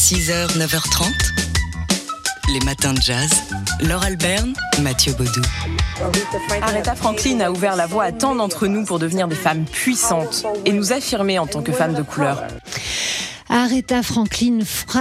[0.00, 1.12] 6h, 9h30.
[2.54, 3.28] Les matins de jazz.
[3.80, 5.42] Laure Alberne, Mathieu Baudou.
[6.62, 10.46] Aretha Franklin a ouvert la voie à tant d'entre nous pour devenir des femmes puissantes
[10.64, 12.42] et nous affirmer en tant que femmes de couleur.
[13.50, 14.60] Aretha Franklin,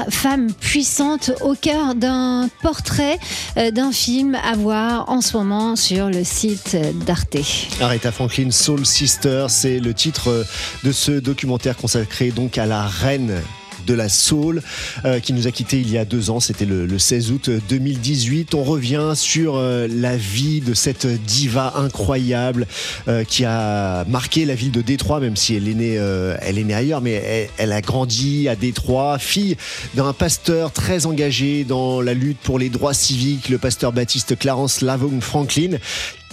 [0.10, 3.20] femme puissante au cœur d'un portrait
[3.56, 6.76] euh, d'un film à voir en ce moment sur le site
[7.06, 7.38] d'Arte.
[7.80, 10.46] Aretha Franklin, Soul Sister, c'est le titre
[10.84, 13.42] de ce documentaire consacré donc à la reine
[13.90, 14.62] de la Soul,
[15.04, 16.40] euh, qui nous a quittés il y a deux ans.
[16.40, 18.54] C'était le, 16 août 2018.
[18.54, 22.68] On revient sur euh, la vie de cette diva incroyable
[23.08, 25.96] euh, qui a marqué la ville de Détroit, même si elle est née,
[26.42, 29.58] elle est née ailleurs, mais elle, a grandi à Détroit, fille
[29.96, 34.82] d'un pasteur très engagé dans la lutte pour les droits civiques, le pasteur baptiste Clarence
[34.82, 35.78] Lavon Franklin,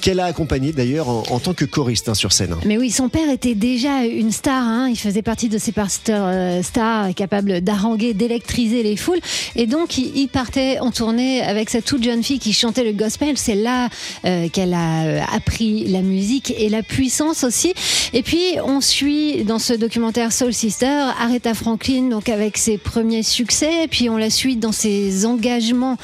[0.00, 2.56] qu'elle a accompagné d'ailleurs en, tant que choriste hein, sur scène.
[2.64, 4.62] Mais oui, son père était déjà une star.
[4.62, 4.88] Hein.
[4.88, 9.20] Il faisait partie de ces pasteurs euh, stars capables d'haranguer, d'électriser les foules.
[9.54, 13.38] Et donc, il, partait en tournée avec cette toute jeune fille qui chantait le gospel.
[13.38, 13.88] C'est là
[14.24, 17.72] euh, qu'elle a euh, appris la musique et la puissance aussi.
[18.12, 23.22] Et puis, on suit dans ce documentaire Soul Sister Aretha Franklin, donc avec ses premiers
[23.22, 23.88] succès.
[23.90, 25.96] Puis, on la suit dans ses engagements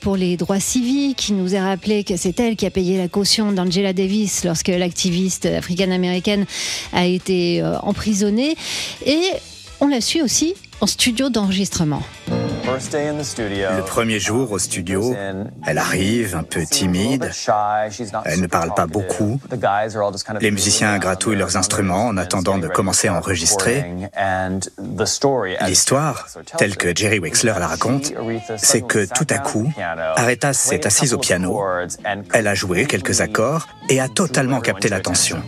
[0.00, 1.28] pour les droits civiques.
[1.28, 3.08] Il nous a rappelé que c'est elle qui a payé la
[3.52, 6.46] d'Angela Davis lorsque l'activiste africaine-américaine
[6.92, 8.56] a été euh, emprisonnée.
[9.04, 9.20] Et
[9.80, 12.02] on la suit aussi en studio d'enregistrement.
[12.66, 15.14] Le premier jour au studio,
[15.66, 17.30] elle arrive un peu timide,
[18.24, 19.40] elle ne parle pas beaucoup.
[20.40, 23.86] Les musiciens gratouillent leurs instruments en attendant de commencer à enregistrer.
[25.66, 26.26] L'histoire,
[26.58, 28.12] telle que Jerry Wexler la raconte,
[28.56, 29.72] c'est que tout à coup,
[30.16, 31.62] Aretha s'est assise au piano,
[32.32, 35.42] elle a joué quelques accords et a totalement capté l'attention.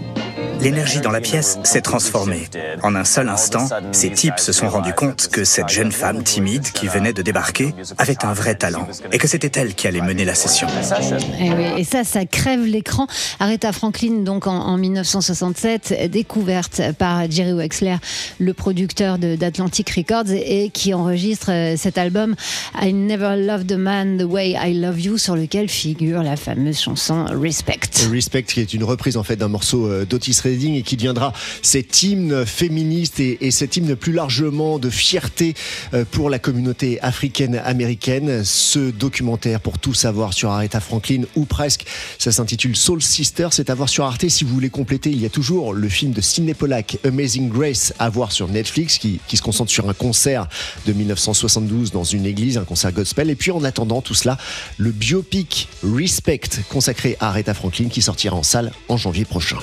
[0.62, 2.48] L'énergie dans la pièce s'est transformée.
[2.84, 6.70] En un seul instant, ces types se sont rendus compte que cette jeune femme timide
[6.70, 10.24] qui venait de débarquer avait un vrai talent et que c'était elle qui allait mener
[10.24, 10.68] la session.
[10.68, 13.08] Et, eh oui, et ça, ça crève l'écran.
[13.40, 17.96] Aretha Franklin, donc en, 1967, découverte par Jerry Wexler,
[18.38, 22.36] le producteur d'Atlantic Records, et qui enregistre euh, cet album
[22.80, 26.80] I Never Loved a Man the Way I Love You, sur lequel figure la fameuse
[26.80, 28.06] chanson Respect.
[28.12, 31.32] Respect, qui est une reprise en fait d'un morceau euh, d'Otis Redding et qui deviendra
[31.62, 35.54] cet hymne féministe et, cet hymne plus largement de fierté
[35.94, 38.44] euh, pour la communauté africaine-américaine.
[38.44, 41.86] Ce documentaire pour tout savoir sur Aretha Franklin ou presque,
[42.18, 44.28] ça s'intitule Soul Sister, c'est à voir sur Arte.
[44.28, 47.92] Si vous voulez compléter, il y a toujours le film de Sidney Pollack, Amazing Grace,
[47.98, 50.48] à voir sur Netflix, qui, qui se concentre sur un concert
[50.86, 53.30] de 1972 dans une église, un concert gospel.
[53.30, 54.38] Et puis en attendant tout cela,
[54.78, 59.58] le biopic Respect consacré à Aretha Franklin qui sortira en salle en janvier prochain.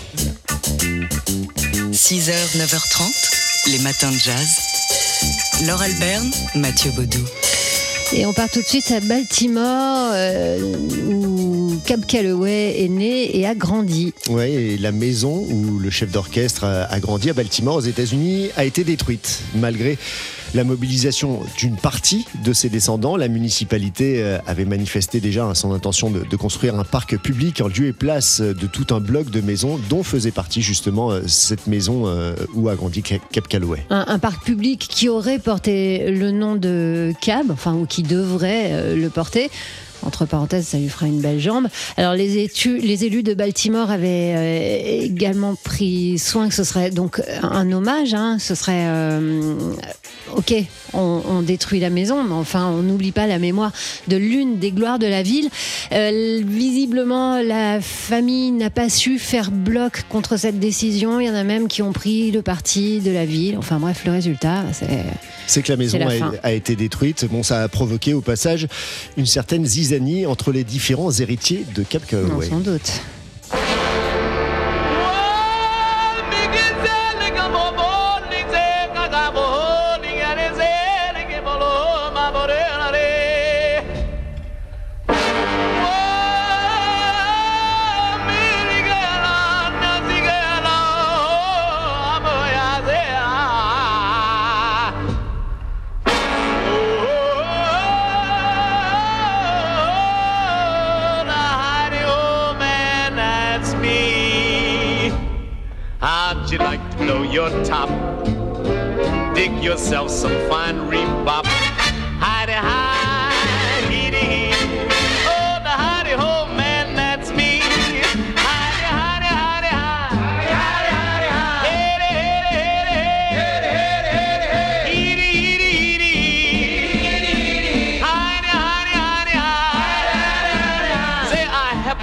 [0.79, 4.47] 6h, 9h30, les matins de jazz.
[5.67, 7.19] Laure Alberne, Mathieu Baudou.
[8.13, 10.57] Et on part tout de suite à Baltimore, euh,
[11.09, 14.13] où Cab Calloway est né et a grandi.
[14.29, 18.63] Oui, et la maison où le chef d'orchestre a grandi à Baltimore, aux États-Unis, a
[18.63, 19.97] été détruite, malgré
[20.53, 23.17] la mobilisation d'une partie de ses descendants.
[23.17, 27.87] La municipalité euh, avait manifesté déjà son intention de, construire un parc public en lieu
[27.87, 32.07] et place de tout un bloc de maisons dont faisait partie justement euh, cette maison
[32.07, 33.85] euh, où a grandi Cap Calloway.
[33.89, 39.09] Un, parc public qui aurait porté le nom de Cab, enfin ou qui devrait le
[39.09, 39.49] porter.
[40.03, 41.67] Entre parenthèses, ça lui fera une belle jambe.
[41.97, 47.71] Alors les, les élus de Baltimore avaient également pris soin que ce serait donc un
[47.71, 48.13] hommage.
[48.13, 48.37] Hein.
[48.39, 48.87] ce serait
[50.35, 50.53] ok,
[50.93, 53.71] on, détruit la maison, mais enfin, on n'oublie pas la mémoire
[54.07, 55.49] de l'une des gloires de la ville.
[55.91, 61.19] Euh, visiblement, la famille n'a pas su faire bloc contre cette décision.
[61.19, 63.57] Il y en a même qui ont pris le parti de la ville.
[63.57, 64.87] Enfin bref, le résultat, c'est...
[65.47, 65.99] C'est que la maison
[66.43, 67.25] a, été détruite.
[67.25, 68.67] Bon, ça a provoqué au passage
[69.17, 69.88] une certaine zizanie
[70.25, 72.03] entre les différents héritiers de Cap.
[72.09, 72.61] Sans.
[106.21, 107.87] How'd you like to blow your top?
[109.35, 111.78] Dig yourself some fine rebop.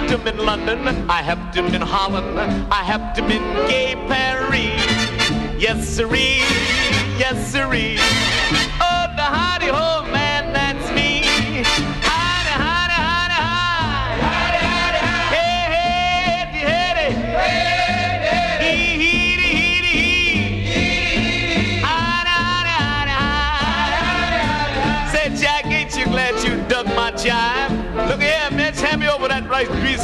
[0.09, 2.39] Him in London, I helped him in Holland,
[2.71, 4.81] I helped him in gay Paris.
[5.57, 6.41] Yes, sirree,
[7.17, 7.97] yes, sirree.
[8.79, 10.16] Oh, the howdy ho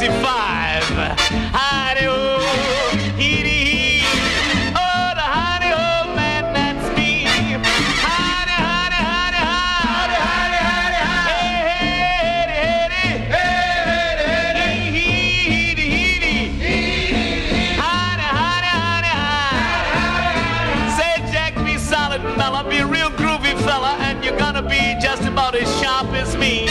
[0.08, 0.82] 65.
[1.56, 2.38] Hidey ho,
[3.16, 4.02] heedy hee.
[4.76, 7.24] Oh, the honey, ho man, that's me.
[7.24, 11.96] Honey, honey, honey, honey, honey, honey, honey, honey, Hey, hey,
[12.52, 13.48] heady, heady.
[14.12, 15.08] honey, honey,
[16.20, 16.68] honey,
[17.80, 19.14] honey, honey, honey,
[20.68, 20.96] honey.
[20.98, 22.60] Say, Jack, be solid, fella.
[22.68, 26.68] Be a real groovy fella, and you're gonna be just about as sharp as me.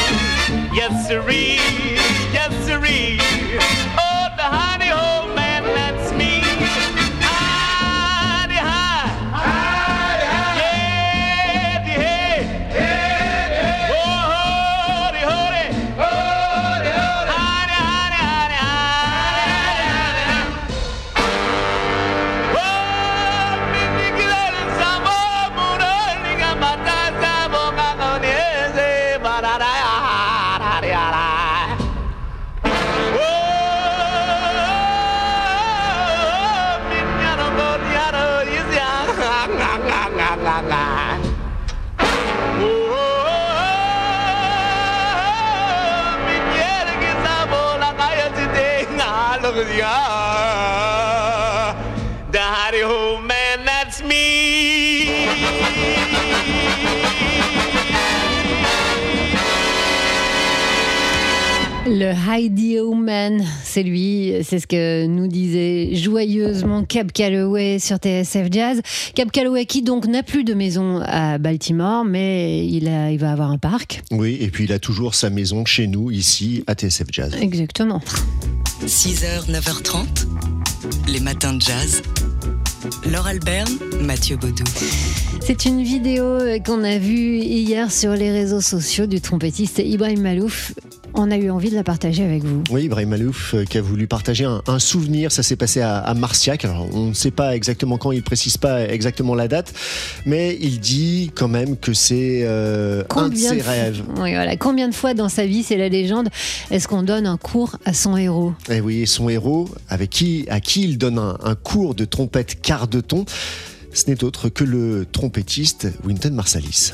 [0.73, 1.59] Yes, siree.
[2.33, 4.02] Yes.
[49.53, 49.59] The
[52.39, 55.03] howdy ho man, that's me.
[61.85, 68.47] Le Heidi Man, c'est lui, c'est ce que nous disait joyeusement Cab Calloway sur TSF
[68.49, 68.81] Jazz.
[69.13, 73.31] Cab Calloway qui donc n'a plus de maison à Baltimore, mais il, a, il va
[73.31, 74.01] avoir un parc.
[74.09, 77.35] Oui, et puis il a toujours sa maison chez nous, ici, à TSF Jazz.
[77.39, 78.01] Exactement.
[78.85, 80.27] 6h, 9h30,
[81.07, 82.01] les matins de jazz.
[83.09, 83.69] Laure Alberne,
[84.01, 84.65] Mathieu Baudou.
[85.41, 90.73] C'est une vidéo qu'on a vue hier sur les réseaux sociaux du trompettiste Ibrahim Malouf.
[91.15, 92.63] On a eu envie de la partager avec vous.
[92.71, 95.31] Oui, Ibrahim Malouf euh, qui a voulu partager un, un souvenir.
[95.31, 96.65] Ça s'est passé à, à, Marciac.
[96.65, 99.73] Alors, on ne sait pas exactement quand, il précise pas exactement la date,
[100.25, 104.03] mais il dit quand même que c'est euh, un de ses de rêves.
[104.17, 104.55] Oui, voilà.
[104.57, 106.29] Combien de fois dans sa vie, c'est la légende,
[106.71, 108.53] est-ce qu'on donne un cours à son héros?
[108.69, 112.59] Et oui, son héros, avec qui, à qui il donne un, un cours de trompette
[112.61, 113.25] quart de ton,
[113.93, 116.93] ce n'est autre que le trompettiste Wynton Marsalis.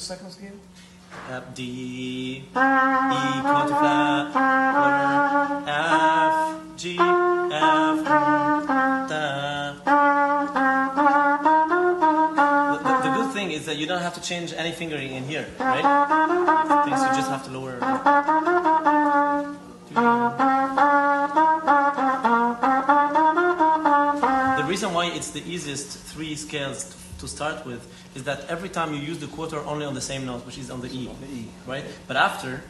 [0.00, 0.56] The second scale?
[1.28, 4.30] Uh, E, quarter,
[5.66, 8.04] F, G, F,
[9.10, 9.74] da.
[12.70, 15.24] The, the, the good thing is that you don't have to change any fingering in
[15.24, 15.84] here, right?
[16.86, 17.78] Things you just have to lower.
[24.56, 27.80] The reason why it's the easiest three scales to start with
[28.14, 30.70] is that every time you use the quarter only on the same note, which is
[30.70, 31.08] on the E,
[31.66, 31.84] right?
[32.08, 32.62] But after,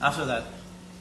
[0.00, 0.44] after that,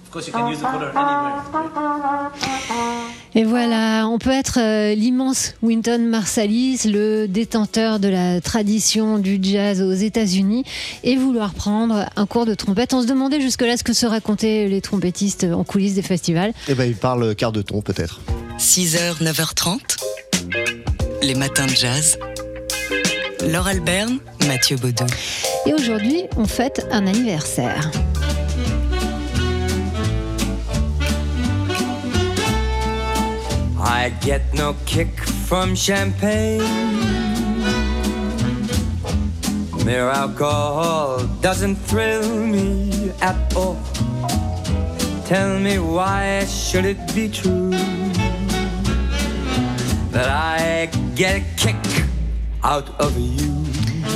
[0.03, 1.43] of course you can use the quarter anywhere.
[1.51, 3.09] Right?
[3.35, 9.39] Et voilà, on peut être euh, l'immense Wynton Marsalis, le détenteur de la tradition du
[9.39, 10.63] jazz aux États-Unis,
[11.03, 12.93] et vouloir prendre un cours de trompette.
[12.95, 16.53] On se demandait jusque-là ce que se racontaient les trompettistes en coulisses des festivals.
[16.67, 18.19] Eh ben, il parle quart de ton peut-être.
[18.57, 19.79] 6h, 9h30,
[21.21, 22.17] les matins de jazz.
[23.41, 25.05] Laure Alberne, Mathieu Baudou.
[25.65, 27.89] Et aujourd'hui, on fête un anniversaire.
[33.81, 36.62] I get no kick from champagne.
[39.86, 43.77] Mere alcohol doesn't thrill me at all.
[45.25, 47.72] Tell me why should it be true
[50.12, 52.08] that I get a kick
[52.63, 53.58] out of you?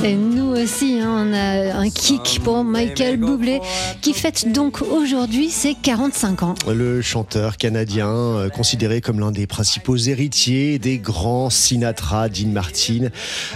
[0.02, 3.60] Et nous aussi, hein, on a un kick pour Michael Bublé
[4.00, 6.54] qui fête donc aujourd'hui ses 45 ans.
[6.70, 13.08] Le chanteur canadien, euh, considéré comme l'un des principaux héritiers des grands Sinatra, Dean Martin.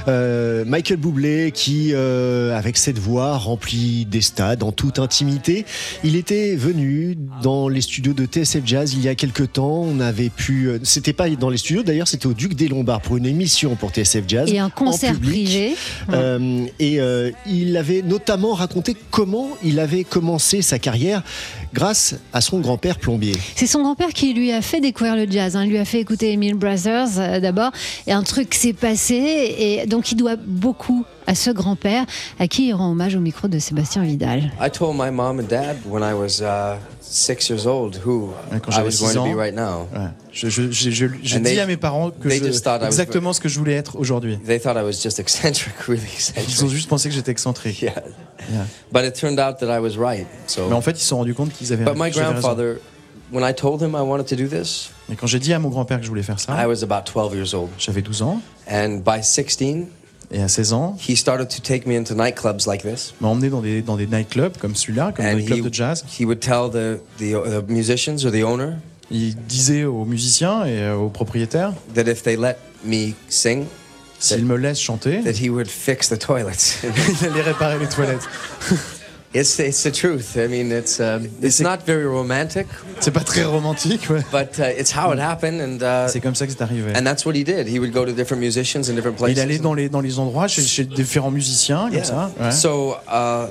[0.06, 5.66] Euh, Michael Bublé qui, euh, avec cette voix, remplit des stades en toute intimité.
[6.04, 9.82] Il était venu dans les studios de TSF Jazz il y a quelques temps.
[9.82, 10.70] On avait pu...
[10.82, 13.90] C'était pas dans les studios d'ailleurs, c'était au Duc des Lombards pour une émission pour
[13.90, 14.50] TSF Jazz.
[14.50, 15.44] Et un concert public.
[15.44, 15.76] privé.
[16.28, 21.22] Euh, et euh, il avait notamment raconté comment il avait commencé sa carrière
[21.72, 23.34] grâce à son grand-père plombier.
[23.56, 25.56] C'est son grand-père qui lui a fait découvrir le jazz.
[25.56, 25.64] hein.
[25.64, 27.70] Il lui a fait écouter Emile Brothers euh, d'abord.
[28.06, 29.14] Et un truc s'est passé.
[29.58, 32.04] Et donc, il doit beaucoup à ce grand-père
[32.38, 34.50] à qui il rend hommage au micro de Sébastien Vidal.
[34.60, 36.76] I told my mom and dad when I was uh,
[37.10, 38.30] six years old who
[38.62, 39.36] quand I was going to be ans.
[39.36, 39.88] right now.
[39.94, 40.08] Ouais.
[40.32, 42.78] Je, je, je, je, je And dis they- à mes parents que je, just thought
[42.80, 44.38] I was- exactement ce que je voulais être aujourd'hui.
[44.46, 46.70] They thought I was just eccentric, really Ils ont eccentric.
[46.70, 47.80] juste pensé que j'étais excentrique.
[47.82, 47.94] Yeah.
[48.50, 48.66] Yeah.
[48.92, 50.26] But it turned out that I was right.
[50.46, 52.40] So, Mais en fait, ils se sont rendus compte qu'ils avaient, but my j'avais raison.
[52.40, 52.76] grandfather,
[53.32, 55.68] when I told him I wanted to do this, Et quand j'ai dit à mon
[55.70, 57.68] grand-père que je voulais faire I ça, was about 12 years old.
[57.78, 58.40] j'avais 12 ans.
[58.70, 59.86] And by 16,
[60.30, 63.14] Et à 16 ans, he started to take me into nightclubs like this.
[63.18, 65.72] il m'a emmené dans des, dans des nightclubs comme celui-là, comme des clubs he, de
[65.72, 66.04] jazz.
[66.20, 68.74] he would tell the, the, the musicians or the owner
[69.10, 73.64] Il disait aux musiciens et euh, aux propriétaires, that if they let me sing,
[74.36, 76.76] me chanter, that he would fix the toilets.
[77.22, 78.28] il allait réparer les toilettes.
[79.34, 80.36] it's, it's the truth.
[80.36, 82.66] I mean, it's, um, it's not very romantic,
[83.00, 84.22] C'est pas très romantique, ouais.
[84.32, 85.60] but uh, it's how it happened.
[85.60, 86.92] And, uh, C'est comme ça que c'est arrivé.
[86.96, 87.66] and that's what he did.
[87.68, 89.36] He would go to different musicians in different places.
[89.36, 92.04] Il allait dans les, dans les endroits chez, chez différents musiciens, comme Yeah.
[92.04, 92.30] ça.
[92.40, 92.52] ouais.
[92.52, 93.46] So uh,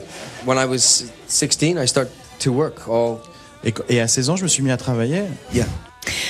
[0.45, 3.17] when I was 16, I started to work all.
[3.63, 5.23] Et, et à 16 ans, je me suis mis à travailler.
[5.53, 5.65] Yeah.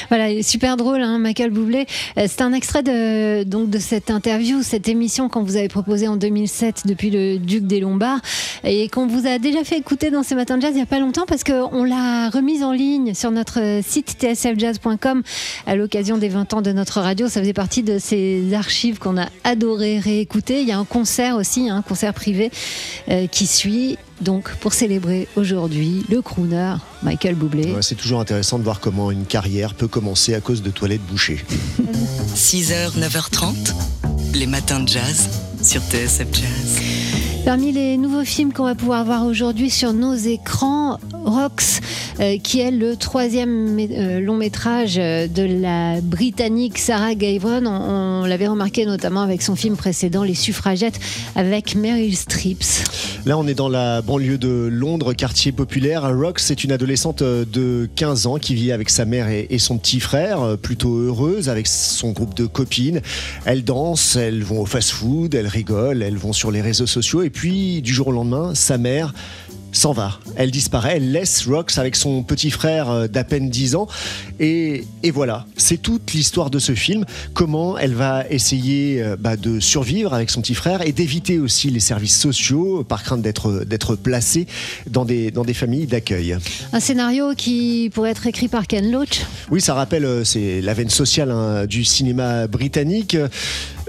[0.09, 1.85] Voilà, super drôle, hein, Michael Bublé.
[2.17, 6.07] Euh, C'est un extrait de, donc, de cette interview, cette émission qu'on vous avait proposée
[6.07, 8.19] en 2007 depuis le Duc des Lombards
[8.63, 10.85] et qu'on vous a déjà fait écouter dans ces matins de jazz il n'y a
[10.85, 15.23] pas longtemps parce qu'on l'a remise en ligne sur notre site tsfjazz.com
[15.65, 17.27] à l'occasion des 20 ans de notre radio.
[17.27, 20.61] Ça faisait partie de ces archives qu'on a adoré réécouter.
[20.61, 22.51] Il y a un concert aussi, un concert privé
[23.09, 23.97] euh, qui suit.
[24.21, 27.73] Donc, pour célébrer aujourd'hui le crooner Michael Bublé.
[27.73, 31.05] Ouais, c'est toujours intéressant de voir comment une carrière peut commencer à cause de toilettes
[31.05, 31.45] bouchées.
[32.35, 33.73] 6h, 9h30,
[34.33, 35.29] les matins de jazz
[35.61, 36.81] sur TSF Jazz.
[37.45, 41.81] Parmi les nouveaux films qu'on va pouvoir voir aujourd'hui sur nos écrans, Rox,
[42.19, 47.65] euh, qui est le troisième euh, long métrage euh, de la britannique Sarah Gavron.
[47.65, 50.99] On, l'avait remarqué notamment avec son film précédent, Les Suffragettes,
[51.35, 52.63] avec Meryl Streep.
[53.25, 56.03] Là, on est dans la banlieue de Londres, quartier populaire.
[56.03, 59.77] Rox, c'est une adolescente de 15 ans qui vit avec sa mère et, et son
[59.77, 63.01] petit frère, plutôt heureuse avec son groupe de copines.
[63.45, 67.21] Elles dansent, elles vont au fast-food, elles rigolent, elles vont sur les réseaux sociaux.
[67.21, 69.13] Et puis, du jour au lendemain, sa mère
[69.71, 70.19] s'en va.
[70.35, 73.87] Elle disparaît, elle laisse Rox avec son petit frère euh, d'à peine 10 ans.
[74.39, 77.05] Et, et voilà, c'est toute l'histoire de ce film.
[77.33, 81.69] Comment elle va essayer euh, bah, de survivre avec son petit frère et d'éviter aussi
[81.69, 84.47] les services sociaux par crainte d'être d'être placée
[84.89, 86.37] dans des, dans des familles d'accueil.
[86.73, 89.21] Un scénario qui pourrait être écrit par Ken Loach.
[89.51, 93.17] Oui, ça rappelle, euh, c'est la veine sociale hein, du cinéma britannique.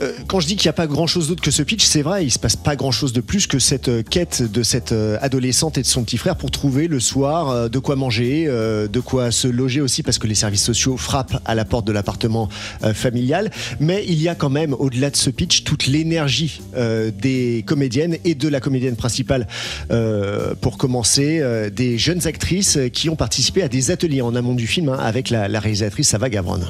[0.03, 2.25] Euh, Quand je dis qu'il n'y a pas grand-chose d'autre que ce pitch, c'est vrai,
[2.25, 5.79] il se passe pas grand-chose de plus que cette euh, quête de cette euh, adolescente
[5.79, 9.49] et de son petit frère pour trouver le soir de quoi manger, de quoi se
[9.49, 12.49] loger aussi, parce que les services sociaux frappent à la porte de l'appartement
[12.95, 13.51] familial.
[13.81, 16.61] Mais il y a quand même, au-delà de ce pitch, toute l'énergie
[17.21, 19.47] des comédiennes et de la comédienne principale,
[20.61, 21.43] pour commencer,
[21.75, 25.31] des jeunes actrices qui ont participé à des ateliers en amont du film hein, avec
[25.31, 26.61] la, réalisatrice Sava Gavron.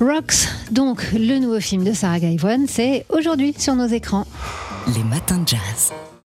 [0.00, 2.20] Rox, donc le nouveau film de Sarah
[2.66, 4.24] C'est aujourd'hui sur nos écrans.
[4.94, 5.92] Les matins de jazz.